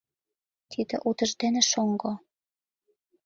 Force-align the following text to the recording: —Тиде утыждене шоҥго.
—Тиде 0.71 0.95
утыждене 1.07 1.61
шоҥго. 1.71 2.11